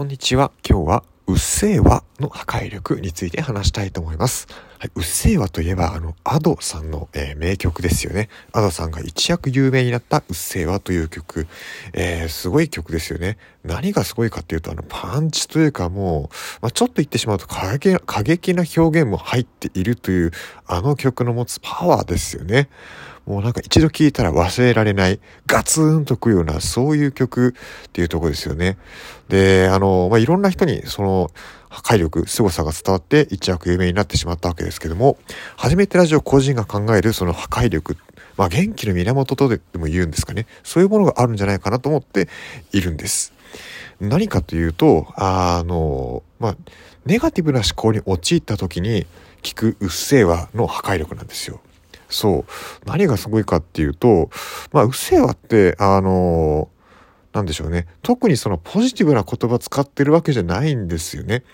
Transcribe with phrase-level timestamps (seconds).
[0.00, 0.50] こんにちは。
[0.66, 4.48] 今日は、うっせぇわの破壊力について話したいと思います。
[4.80, 8.30] はい、うっせぇわといえば、あの、アドさんの、えー、名曲ですよね。
[8.50, 11.46] アドさんが一躍有名になったうっせぇわという曲。
[11.92, 13.36] えー、すごい曲ですよね。
[13.62, 20.30] 何がすごいかっていうと、あの、パンチというかもう、まあ、ちょっと言ってしまうと過激な表現も入っているという、
[20.66, 22.70] あの曲の持つパワーですよね。
[23.26, 27.54] もうなんか一度聴いたら忘れられない、ガツンとくような、そういう曲
[27.86, 28.78] っていうとこですよね。
[29.28, 31.30] で、あの、まあ、いろんな人にその
[31.70, 35.16] 破壊力、凄さが伝わって一躍有名になってしまったわけですけども、
[35.56, 37.96] 初めてラジオ個人が考えるその破壊力、
[38.36, 40.46] まあ、元気の源とでも言うんですかね。
[40.64, 42.28] そういうものがあるんじゃないかなと思って
[42.72, 43.32] いるんです。
[44.00, 46.56] 何かというと、あの、まあ、
[47.06, 49.06] ネガティブな思考に陥った時に
[49.42, 51.60] 聞くうっせぇわの破壊力なんですよ。
[52.08, 52.88] そう。
[52.88, 54.30] 何がすごいかっていうと、
[54.72, 56.68] まあ、うっせぇわって、あの
[57.32, 57.86] なんでしょうね。
[58.02, 61.44] 特にそのポジティブな言葉使ってるわけじゃないんですよね。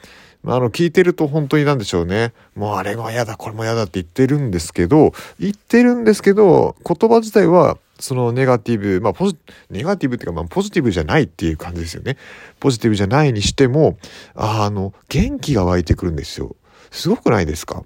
[0.42, 2.32] まあの、聞いてると本当になんでしょうね。
[2.54, 9.36] もうあれも嫌だ、これも嫌だって言ってるんですけど、言ってるんですけど、言葉自体は、そのネガティブ、まあポジ、
[9.70, 12.16] ネガティブっていうか、まあポジティブじゃないっていう感じですよね。
[12.60, 13.98] ポジティブじゃないにしても、
[14.34, 16.54] あの、元気が湧いてくるんですよ。
[16.90, 17.82] すごくないですか？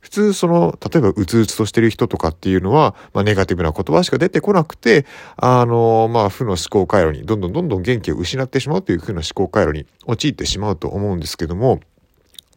[0.00, 11.80] 普通その、例えばうつうつとしてる人とかっていうのは、まあネガティブな言葉しか出てこなくて、あの、まあ負の思考回路にどんどんどんどん元気を失ってしまうという負の思考回路に陥ってしまうと思うんですけども、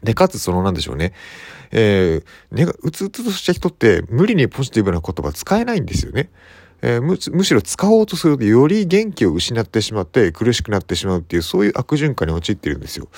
[0.03, 1.13] で、かつそのなんでしょうね。
[1.71, 6.29] えー、ね、うつうつとした人って無理にポジティブな言葉使えないんですよね。
[6.81, 13.09] えー、むむしろ使おうとするとより元気を失ってしまって苦しくなってしまうっていうそういう悪循環に陥ってるんですよ。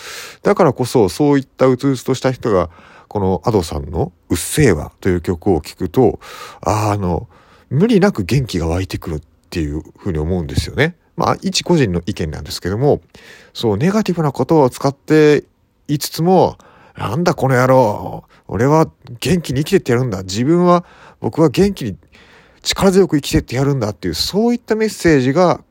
[0.42, 2.70] だからこそそういったうつうつとした人が
[3.12, 6.22] この Ado さんのうっせぇわという曲を聴くと、
[6.62, 7.28] あの、
[7.70, 10.96] 無理なく元気が湧いてくるっていうふうに思うんですよね。
[11.18, 13.02] まあ、一個人の意見なんですけども、
[13.54, 15.44] そう、ネガティブな言葉を使って
[15.90, 16.58] いつつも、
[16.98, 18.90] なんだこの野郎俺は
[19.20, 20.86] 元気に生きてってやるんだ自分は、
[21.20, 21.98] 僕は元気に
[22.64, 25.64] 力強く生きてってやるんだっていう、そういったメッセージが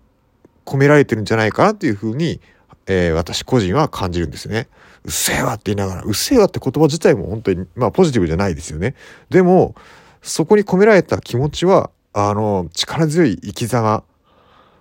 [0.65, 2.41] 込められてるんじゃないかなっていうふうに、
[2.87, 4.69] えー、私個人は感じるんですね。
[5.05, 8.95] うっせぇわって言いながら、うっせぇわって言葉自体も本当に、まあポジティブじゃないですよね。
[9.31, 9.75] でも、
[10.23, 14.05] そこに込められた気持ちは、あの、力強い生き様。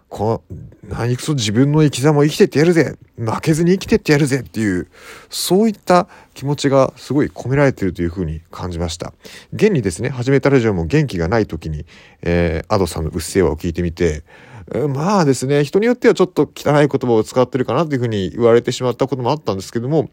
[0.10, 0.44] こ、
[0.84, 4.88] 何くそ自分の生き様を生きてってやるぜ負けずに生きてってやるぜっていう、
[5.30, 9.14] そういった気持ちがすごい込められているというふうに感じました。
[9.54, 11.86] 現にですね、始めたラジオも元気がない時に、
[12.24, 14.24] えー、アドさんのうっせぇわを聞いてみて、
[14.90, 20.10] まあですね、人によってはちょっと汚い言葉を使ってるかなっていうふうに言われてしまったこともあったんですけども、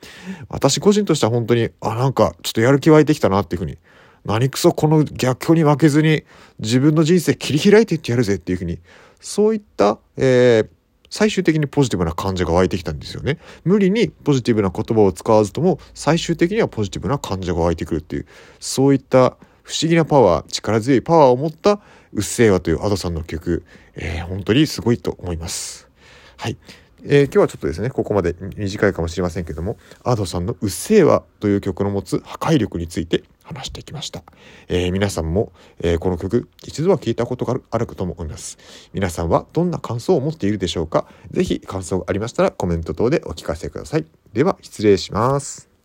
[0.48, 3.76] 私個人としては本当に、あ、なんかちょっとやる気湧いてきたなっていうふうに、
[4.24, 6.24] 何くそこの逆境に負けずに
[6.58, 8.80] 自分の人生切り開いていってやるぜっていうふうに、
[9.20, 10.68] そういった、えー、
[11.10, 13.38] 最終的にポジティブな感じが湧いてきたんですよね。
[13.64, 18.26] 無理にポジティブな言葉を使わずとも、最終的にはポジティブな感情が湧いてくるっていう、
[18.60, 21.80] そういった不思議なパワー、力強いパワーを持った
[22.12, 25.88] うっせぇわという Ado さんの曲、えー、本当にすごいと思います。
[26.36, 26.56] はい。
[27.04, 34.22] えー、今日はちょっとですね、ここまで短いかもしれませんけども、Ado さんのうっせぇわという曲の持つ破壊力について話してきました。
[34.68, 38.58] えー、皆さんも、えー、この曲一度は聴いたことがあるかと思います。
[38.92, 41.06] 皆さんはどんな感想を持っているでしょうか？
[41.30, 44.06] ぜひ感想がありましたらコメント等でお聞かせください。
[44.32, 45.75] では失礼します。